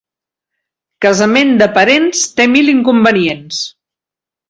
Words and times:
Casament 1.07 1.53
de 1.63 1.69
parents 1.77 2.25
té 2.41 2.51
mil 2.57 2.75
inconvenients. 2.77 3.65